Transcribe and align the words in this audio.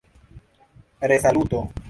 resaluto 0.99 1.69